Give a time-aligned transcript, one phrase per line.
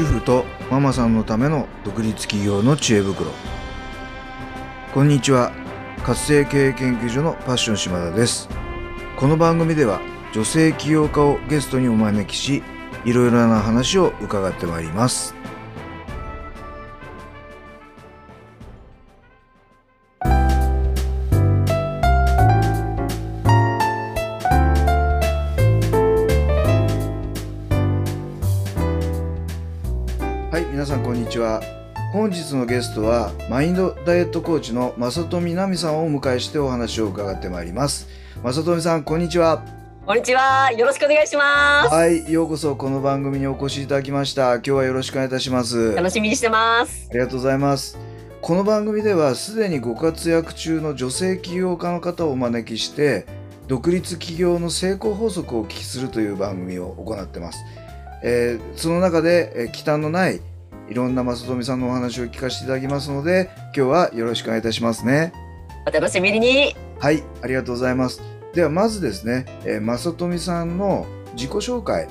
[0.00, 3.30] 主婦とママさんのための独立企業の知恵袋。
[4.94, 5.52] こんにちは。
[6.02, 8.48] 活性経営研究所のパッション島田です。
[9.18, 10.00] この番組では
[10.32, 12.62] 女性起業家をゲストにお招きし
[13.04, 15.34] いろいろな話を伺ってまいります。
[32.80, 38.08] ゲストはマインドダイエットコーチの正富奈美さんをお迎えしてお話を伺ってまいります
[38.42, 39.62] 正富さんこんにちは
[40.06, 40.72] こんにちは。
[40.72, 41.94] よろしくお願いします。
[41.94, 47.10] はいようこそこの番組にお越しいただきました今日はよろしくお願いいたしますあ楽しみにしてます。
[47.12, 47.98] りがとうございます
[48.40, 53.26] この番組ではすでにご活躍中の女性起業家の方をお招きして
[53.68, 57.58] 独立企業の成功法則をお聞きするという番組を行ってます、
[58.24, 60.40] えーその中で、えー忌憚のない
[60.90, 65.32] いろんな正富さんのお話を聞かせていただきますので今日はよろしくお願いいたしますね
[65.86, 66.74] お楽しみに。
[66.98, 68.20] はいありがとうございます
[68.52, 72.08] ではまずですね、えー、正富さんの自己紹介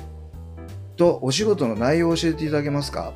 [0.95, 3.13] とお仕事の内容を教えていただけますか？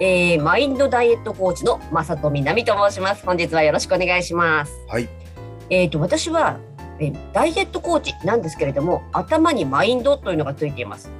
[0.00, 3.24] えー、マインドダイエットコーチの正富奈美と申します。
[3.24, 4.72] 本日はよろしくお願いします。
[4.88, 5.08] はい
[5.70, 6.58] えっ、と私は、
[6.98, 11.12] えーダイエットコーチなんですけれども、頭にマインドというのがついています。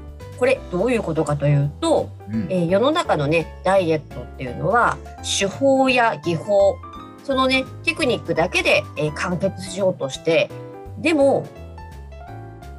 [0.45, 2.47] これどういうことかというと、うん。
[2.51, 6.77] えー世の中のねダイエットっていうのは手法や技法
[7.25, 10.51] そのねテクニックだけで、えー完結しようとして
[10.99, 11.47] でも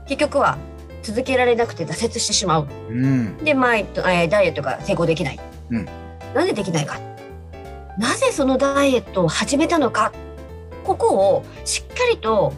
[0.08, 0.60] 結局は
[1.02, 2.68] 続けられなくて挫折してしまう。
[2.68, 3.38] うん。
[3.44, 5.40] で、まあえーダイエットが成功できない、
[5.72, 5.86] うん。
[6.36, 7.00] なんでできないか。
[7.98, 10.12] なぜそのダイエットを始めたのか。
[10.84, 12.54] ここをしっかりと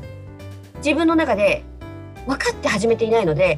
[0.83, 1.63] 自分の中で
[2.25, 3.57] 分かって始めていないので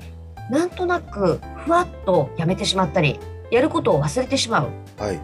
[0.49, 3.19] なんとなくふわっとやめてしまったり
[3.51, 5.19] やることを忘れてしまうはい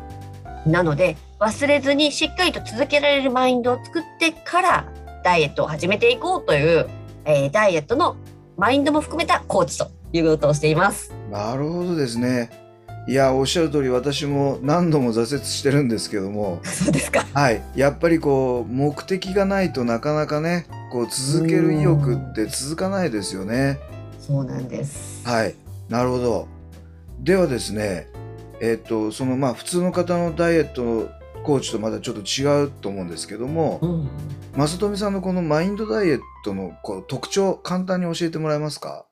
[0.69, 4.91] なので忘れずにしっかりと続けられるマインドを作ってから
[5.23, 6.87] ダイエットを始めていこうという、
[7.25, 8.15] えーダイエットの
[8.57, 11.13] マインドも含めたコーチということをしています。
[11.31, 12.49] なるほどですね。
[13.07, 17.25] いや、おっしゃる通り、私も何度も挫折してるんですけども、 そうですか。
[17.33, 23.77] はい、やっぱりこう、目的がないとなかなかね、こう、続ける意欲って続かないですよね。
[24.25, 25.27] そうなんです。
[25.27, 25.55] はい、
[25.87, 26.47] なるほど。
[27.19, 28.07] ではですね、
[28.59, 31.09] えっ、と、その、まあ、普通の方のダイエット
[31.43, 34.09] コーチとまたちょっと違うと思うんですけども、うん、
[34.55, 39.05] 正富さんのこのマインドダイエットのこう特徴、簡単に教えてもらえますか？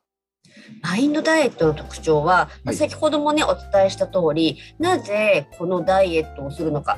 [0.81, 2.75] マインドダイエットの特徴は、はい。
[2.75, 6.97] 先ほどもねお伝えした通りなぜこのダイエットをするのか。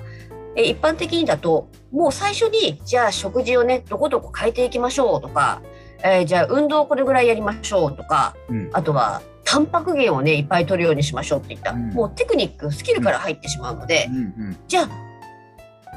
[0.55, 5.61] え一般的にだともう最初にじゃあ食事をねどこどこ変えていきましょうとか、
[6.03, 8.69] えーじゃあ運動をこれぐらいやりましょうとかうん。
[8.73, 14.19] あとはタンパク源をねいっぱい取るようにしましょうっていった、うんもうテクニックスキルから入ってしまうので、うんう
[14.49, 14.57] ん。
[14.67, 14.89] じゃあ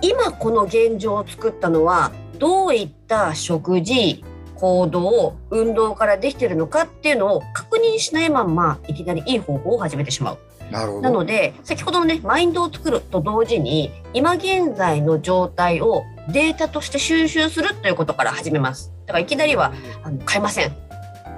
[0.01, 10.39] 今この現状を作ったのはどういった食事行動運動からできてるのかっていうのを確認しないまんまいきなりいい方法を始めてしまう。
[10.71, 11.01] なるほど。
[11.01, 18.93] なので先ほどのねマインドを作ると同時に今現在の状態をデータとして収集するということから始めます。
[19.07, 19.73] だからいきなりは
[20.03, 20.77] あの変えません。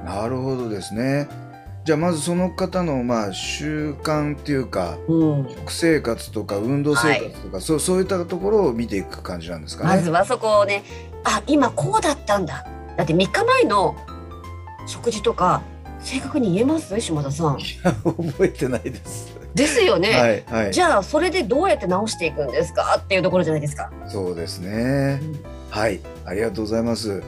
[0.04, 1.28] なるほどですね。
[1.84, 9.96] じゃあまずその方のまあ習慣っていうかうん、食生活とか運動生活とか、そうそういったところを見ていく感じなんですかね。
[9.96, 10.82] まずはそこをね
[11.24, 13.96] あ今こうだったんだだって3日前の
[14.86, 15.62] 食事とか
[16.00, 17.00] 正確に言えます？
[17.00, 17.58] 島田さん。
[17.58, 19.38] 覚えてないです。
[19.54, 20.44] ですよね。
[20.48, 20.72] はいはい。
[20.72, 23.90] じゃあそれでどうやって直していくんですかっていうところじゃないですか。
[24.06, 25.44] そうですねうん。
[25.70, 27.22] はいありがとうございます。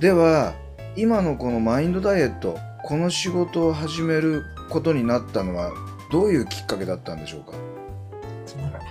[0.00, 0.54] では
[0.96, 5.72] 今のこのマインドダイエットこの仕事を始めることになったのは
[6.12, 7.56] どういうきっかけだったんでしょうか？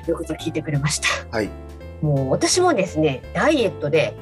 [0.07, 1.07] よくぞ聞いてくれました。
[1.31, 1.49] はい。
[2.01, 4.13] もう私もですねダイエットで、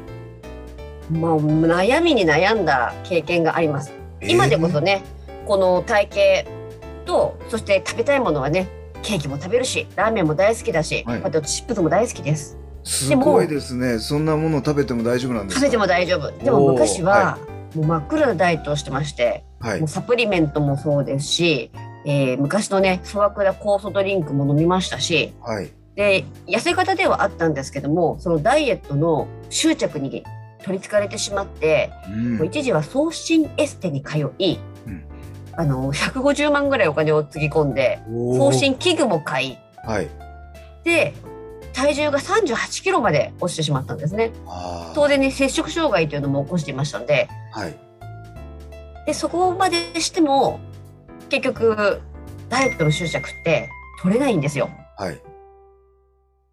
[1.09, 3.91] まあ、悩みに悩んだ経験があります。
[4.21, 5.03] 今でこそね、
[5.47, 6.60] この体型
[7.05, 8.67] とそして食べたいものはね
[9.03, 12.57] ケーキも食べるしラーメンも大好きだし、はいあとチップスも大好きです。
[12.83, 13.99] すごいですね。
[13.99, 15.61] そんなもの食べても大丈夫なんですか？
[15.61, 16.31] 食べても大丈夫。
[16.43, 17.37] でも昔は、は
[17.75, 19.43] もう真っ暗なダイエットをしてまして。
[19.59, 19.87] はいもう。
[19.87, 21.71] サプリメントもそうですし、
[22.05, 25.69] えー昔のね粗悪な酵素ドリンクも飲みましたしはい。
[25.95, 30.23] で痩せ方ではあったんですけどもそのダイエットの執着に
[30.63, 34.70] 取りつかれてしまって、うん一時は送信エステに通い、うん
[35.53, 40.09] あの150万ぐらいお金をつぎ込んで送信器具も買いはい。
[40.83, 41.13] で
[41.73, 44.31] 体重が38キロまで落ちてしまったんですね
[44.93, 47.75] 当然ね摂食障害というのも起こしていましたのではい。
[49.05, 50.59] でそこまでしても
[51.29, 52.01] 結局
[52.49, 53.69] ダイエットの執着って
[54.01, 54.69] 取れないんですよ。
[54.97, 55.13] はい。
[55.13, 55.23] って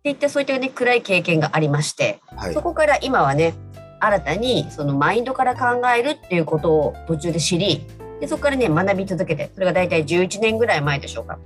[0.04, 2.62] 言ってそういったね暗い経験がありまして、はいそ。
[2.62, 3.54] こから今はね
[4.00, 7.84] 新たにそのマインドから考えるっていうことを途中で知り
[8.20, 11.38] でそこからね学び続けてそれが大体11年ぐらい前でしょうか。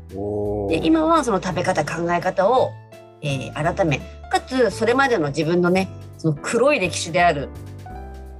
[0.68, 2.70] で今はその食べ方考え方を、
[3.20, 5.88] えー改めかつそれまでの自分のね
[6.18, 7.48] その黒い歴史である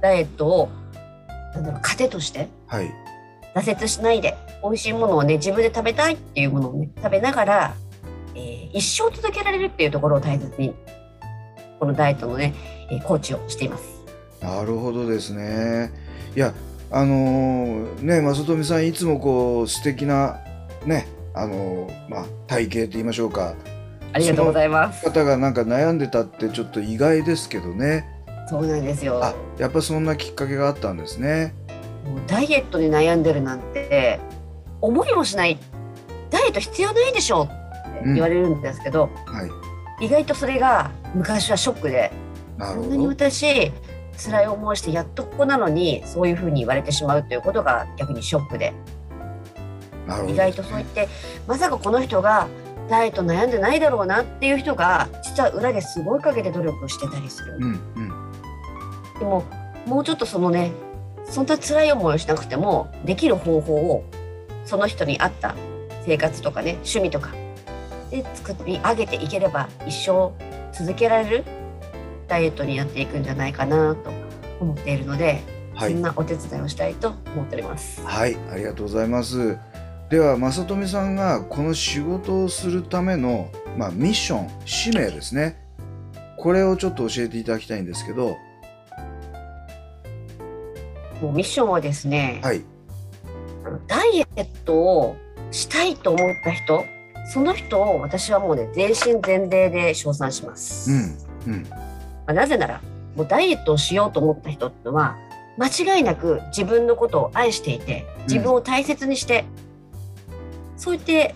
[0.01, 0.69] ダイエットを
[1.53, 2.91] なんだろう糧としてはい。
[3.55, 7.75] 挫折しないで美味しいものをね自分で食べたいっていうものをね食べながら、
[8.35, 10.73] えー一生続けられるっていうところを大切に
[11.79, 12.55] このダイエットのね、
[12.89, 13.83] えーコーチをしています。
[14.41, 15.91] なるほどですね。
[16.35, 16.51] いや、
[16.95, 20.39] あのーね、正富さん、いつもこう、素敵な、
[20.85, 23.55] ね、あのーまあ、体型と言いましょうか。
[24.13, 25.03] ありがとうございます。
[25.03, 28.07] 方がなんか悩んでたってちょっと意外ですけどね。
[28.47, 29.19] そうなんですよ。
[29.23, 31.55] あ、やっぱそんなきっかけがあったんですね。
[32.27, 34.19] ダイエットに悩んでるなんて
[34.79, 35.57] 思いもしない
[36.29, 39.43] ダイエット必要ないでしょって言われるんですけど、は
[39.99, 40.05] い。
[40.05, 42.11] 意外とそれが昔はショックで
[42.59, 43.07] こんなに。
[43.07, 43.71] 私
[44.17, 48.73] 辛い思いしてやっとここなのにそういうふうに言われてしまうということが逆にショックで
[50.07, 50.33] なるほど。
[50.33, 51.07] 意外とそう言って
[51.47, 52.47] まさかこの人が
[52.89, 57.57] ダイエット悩んでないだろうなっていう人が実は裏ですごいかけて努力してたりする。
[57.57, 57.67] うん、う
[58.01, 58.33] ん。
[59.19, 59.43] でも
[59.85, 60.71] もうちょっとそのね
[61.25, 64.03] そんな辛い思いをしなくてもできる方法を
[64.65, 65.55] その人に合った
[66.05, 67.31] 生活とかね趣味とか
[68.11, 70.31] で作り上げていければ一生
[70.73, 71.62] 続けられる
[72.33, 74.11] ダイエットになっていくんじゃないかなと
[74.59, 75.43] 思っているので、
[75.75, 76.01] はいそん。
[76.01, 78.01] なお手伝いをしたいと思っております。
[78.03, 79.59] はい、ありがとうございます。
[80.09, 85.59] では、正富さんがこの仕事をするための、まあ、ミッション、使命ですね。
[86.37, 88.35] これをちょっと教えていただきたいんですけど、
[91.21, 92.63] もうミッションはですね、はい。
[93.87, 95.17] ダイエットを
[95.51, 96.83] したいと思った人
[97.31, 100.91] その人を私はもうね全身全霊で称賛します。
[100.91, 101.67] うん、うん、
[102.25, 102.81] まあ、なぜなら
[103.15, 105.17] もうダイエットをしようと思った人ってのは
[105.57, 105.67] 間
[105.97, 109.45] 違いなく自分のことを愛していて自分を大切にして、
[110.77, 111.35] そう言って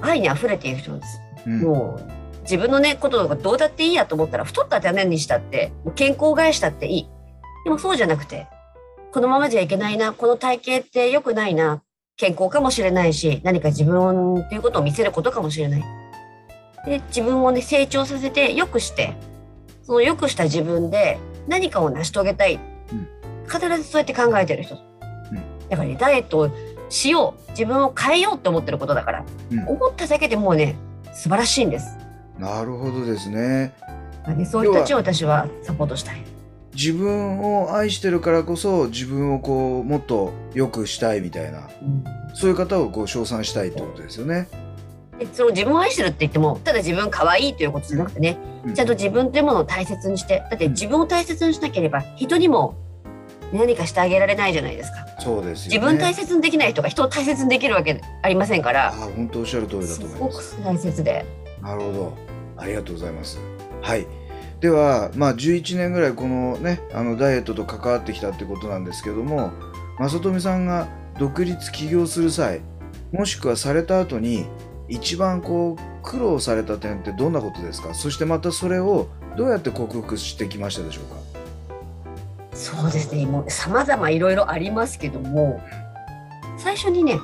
[0.00, 1.20] 愛に溢れている人です。
[1.46, 1.62] うん。
[1.62, 7.08] もう自分のねことがどうだっていいやと思ったら太ったって何にしたってもう健康を害したっていい。
[7.64, 8.46] でもそうじゃなくて
[9.12, 11.82] このままじゃいけないなこの体型って良くないな
[12.16, 15.84] 健康かもしれないし何か自分っていうことを見せることかもしれない。
[16.84, 19.14] で自分をね成長させて良くして
[19.88, 21.18] その良くした自分で
[21.48, 22.60] 何かを成し遂げたい、
[22.92, 23.08] うん
[23.50, 24.78] 必ずそうやって考えてる人、ん
[25.70, 26.50] だからねダイエットを
[26.90, 30.76] しよう自分を変えようって思ってることだから、うん思っただけでもうね
[31.14, 31.96] 素晴らしいんです。
[32.38, 33.72] なるほどですね。
[34.26, 36.22] まあね、そういう人たちを私はサポートしたい。
[36.74, 41.70] 自分を愛してるからこそ、自分をこう、もっと良くしたいみたいな、
[42.34, 44.48] そういう方をこう称賛したいってことですよね。
[45.18, 52.76] でその自分を愛してるって言ってもただ自分可愛いということじゃなくてね、うんちゃんと自分というものを大切にしてだって自分を大切にしなければ人にも
[53.52, 54.96] 何かしてあげられないじゃないですか。
[55.20, 55.78] そうですよね。
[55.78, 60.58] 自分大切にできない人が人を大切にできるわけありませんかあら本当おっしゃる通りだすと思いごくます。
[60.62, 61.24] 大切で。
[61.62, 62.14] なるほど。
[62.56, 63.38] ありがとうございます。
[63.80, 64.06] はい。
[64.60, 69.52] では、まあ、11年ぐらいこのね、あのダイエットと関わってきたってことなんですけども、
[69.98, 70.88] 正富さんが
[71.18, 72.60] 独立起業する際、
[73.12, 74.46] もしくはされた後に、
[74.88, 77.94] 一番こう苦労された点ってどんなことですか？
[77.94, 81.16] そしてまたそれをどうやって克服してきましたでしょうか？
[82.56, 83.26] そうですね。
[83.26, 85.62] もう様々いろいろありますけども
[86.56, 87.18] 最初にね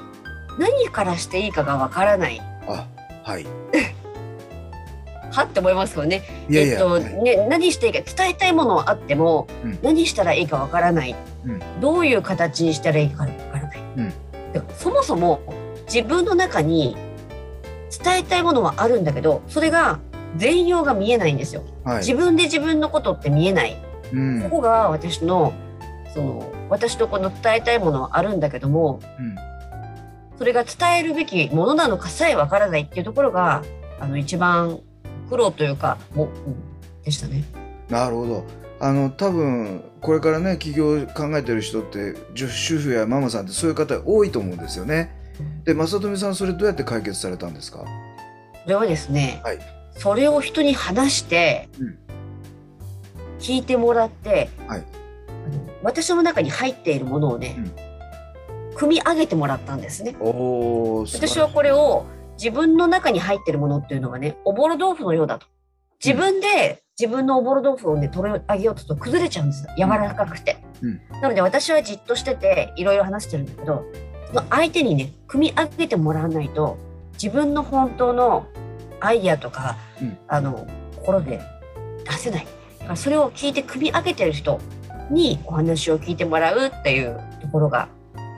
[0.59, 2.40] 何からしていいかがわからない。
[2.68, 2.87] あ、
[3.25, 3.47] はい。
[5.33, 6.23] はって思いますよね。
[6.49, 7.02] いやいや、えっとはい。
[7.23, 9.78] ね、何していいか伝えたいものはあっても、うん。
[9.83, 11.61] 何したらいいかわからない、うん。
[11.80, 14.09] どういう形にしたらいいかわからない、うん。
[14.52, 15.40] でそもそも
[15.92, 16.97] 自分の中に
[18.03, 20.01] 伝えたいものはあるんだけどそれが
[20.37, 23.77] 全容が見えないんですよ、はい自分で自分のことって見えない、
[24.13, 25.53] うんここが私の
[26.13, 29.37] その私とこの伝えたいものはあるんだけどもうん
[30.39, 33.63] それが伝えるべきものなのかさえわからないっていうところが
[34.01, 34.81] あの一番
[35.29, 36.75] 苦労というかも、うん
[37.05, 37.45] でしたね。
[37.89, 38.45] なるほど。
[38.81, 45.15] あの多分これからね起業考えてる人って主婦やママさんってそういう方多いと思うんですよね。
[45.64, 47.85] で正富さんそれどうやって解決されたんですか？
[48.62, 49.59] それはですね、はい。
[49.97, 51.99] それを人に話して、うん。
[53.38, 54.85] 聞いてもらって、はい。
[55.83, 57.57] 私の中に入っているものをね、
[58.75, 60.17] 組み上げてもらったんですね。
[60.19, 62.07] おお私はこれを
[62.38, 65.47] 自分の中に入っているものっていうのがねおぼろ豆腐のようだと。
[66.05, 69.64] 自分で自分のおぼろ豆腐をね取り上げようとすると崩れちゃうんです。
[69.64, 71.00] よ柔らかくて、うん。
[71.21, 73.85] なので私はじっとしてていろいろ話してるんだけど
[74.50, 76.76] 相手にね組み上げてもらわないと
[77.14, 78.47] 自分の本当の
[79.00, 80.67] アイデアとか、うんあの
[81.05, 81.38] 心で
[82.07, 82.47] 出せない
[82.95, 84.59] それを聞いて組み上げてる人
[85.11, 87.88] にお話を聞いてもらうっていうところが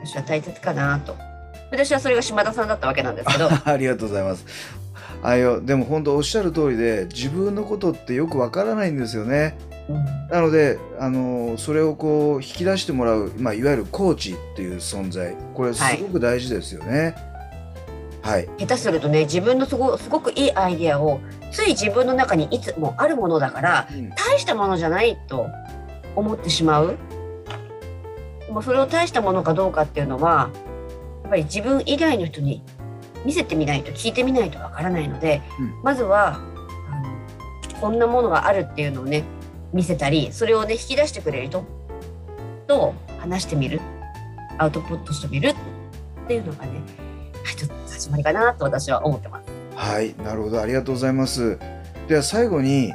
[0.03, 1.15] 私は大切かなと
[1.71, 4.45] 私はそれが島田さんだったわけなんですけど ありがとうございます。
[5.23, 9.57] あよでも本当おっしゃる通りで自分のことってよくわからないんですよね。
[9.89, 15.35] うんなのであのそれをこう引き出してもらう、まあ、いわゆるコーチっていう存在。
[15.53, 17.15] これすごく大事ですよね。
[18.21, 21.21] はい、下手するとね自分のすごすごくいいアイデアを
[21.53, 24.09] つい自分の中にいつもあるものだからうん。
[24.09, 25.47] 大したものじゃないと
[26.15, 26.97] 思ってしまう。
[28.45, 30.49] でもそれを大したものかどうかっていうのは
[31.23, 32.61] やっぱり自分以外の人に
[33.25, 35.81] 見せてみないと聞いてみないとわからないので、うん。
[35.83, 36.39] まずはあ
[37.73, 39.23] のこんなものがあるっていうのをね
[39.77, 41.63] 見せたりそれをね引き出してくれる人
[42.65, 43.79] と話してみる
[44.57, 46.81] アウトプットしてみるっていうのがね
[47.45, 49.47] 一つ始まりかなと私は思ってます。
[49.75, 51.59] はい、なるほどありがとうございます。
[52.07, 52.91] では最後に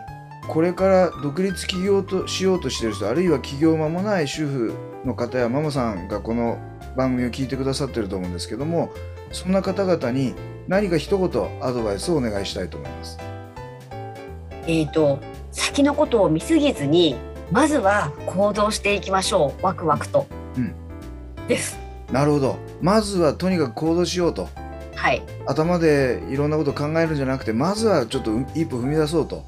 [0.49, 4.75] これから独立起業としようとしている人あるいは起業間もない主婦
[5.05, 6.59] の方やママさんがこの
[6.97, 8.91] 番組を聞いてくださってると思うんですけども
[9.31, 10.35] そんな方々に
[10.67, 13.19] 何か一言アドバイスをお願いしたいと思います。
[14.67, 15.21] えー、と
[15.53, 17.17] 先のことを見すぎずに
[17.53, 19.65] まずは行動していきましょう。
[19.65, 20.75] ワクワクと、うん。
[21.47, 21.79] です。
[22.11, 22.57] なるほど。
[22.81, 24.49] まずはとにかく行動しようと。
[24.95, 25.23] はい。
[25.47, 29.45] 頭でいろんなことを考えるんじゃなくてまずはちょっと一歩踏み出そうと。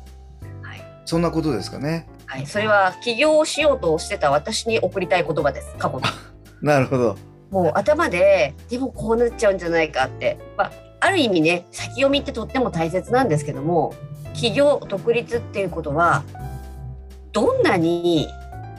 [0.63, 2.07] はい、そんなことですかね。
[2.27, 5.75] はい、それは起業をしようとしてた私に送りたい言葉です。
[5.79, 6.05] 過去に
[6.61, 7.17] なるほど。
[7.51, 13.95] もう頭ででもこうなっちゃうんじゃないかって、まあ、ある意味ね先読みってとっても大切なんですけども
[14.35, 16.25] 起業独立っていうことは
[17.33, 18.29] どんなに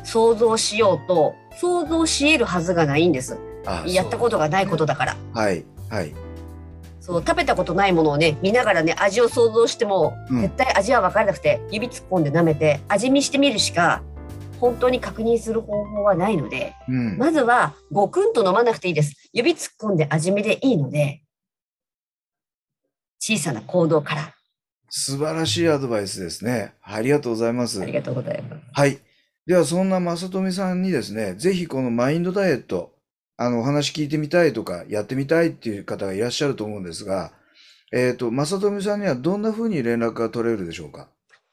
[0.03, 5.39] 想像しようと想像し得るはずがないんですあやったことがないことだからと。
[5.39, 6.13] はいはい。
[6.99, 14.01] そう食べたことないものをね見ながらね味を想像しても、うん絶対味は分からなくて指突っ込んで舐めて味見してみるしか
[14.59, 17.17] 本当に確認する方法はないのでうん。
[17.17, 21.21] まずはごくんと飲まなくていいです指突っ込んで味見でいいので
[23.19, 24.34] 小さな行動から
[24.97, 26.73] 素晴らしいアドバイスですね。
[26.81, 27.85] ありがとうございますあ。
[27.85, 28.63] りがとうございます。
[28.71, 28.97] はい。
[29.45, 32.93] では、そんな正富さんにですね、ぜひこのマインドダイエット、
[33.35, 37.33] あの、お話聞いてみたいとか、やってみたいっていう方がいらっしゃると思うんですが、
[37.91, 41.09] えっ、と、正富さんにはどんな風に連絡が取れるでしょうか？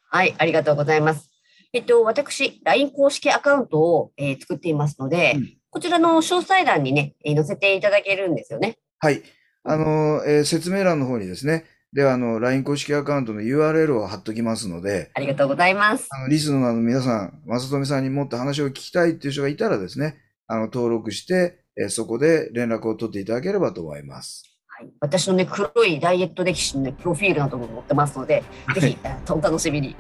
[0.09, 1.29] はい、ありがとうございます。
[1.73, 8.79] えっと、私、LINE 公式アカウントを、えー作っていますので、うんこちらの詳細欄にね、えー載せていただけるんですよね。
[9.01, 9.23] はい。
[9.65, 16.09] あの、えー説明欄の方にですね、では、あの、LINE 公式アカウントの URL を貼っときますので、ありがとうございます。
[16.11, 24.45] あのリスナーの皆さん、正富さんにもっと話を聞きたいっていう人がいたらですね、あの、登録して、えーそこで連絡を取っていただければと思います。
[24.69, 28.43] はい、私のね、黒いダイエット歴史の、ね、プロフィールなども載ってますので、
[28.75, 29.95] ぜひ、あお楽しみに。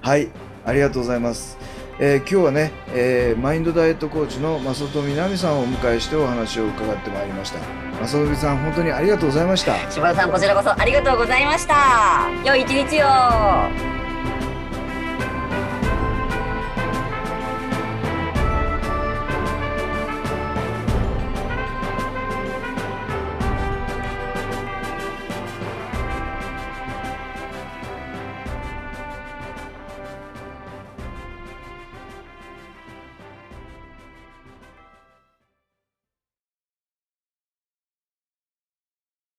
[0.00, 0.28] はい、
[0.64, 1.81] ありがとうございます。
[2.04, 7.60] えー今日はね、えーマインドダイエットコーチの正富奈美さんをお迎えしてお話を伺ってまいりました。
[8.04, 9.88] 正富さん、本当にありがとうございました。
[9.88, 12.28] 島田さん、こちらこそありがとうございました。
[12.44, 14.01] 良い一日を。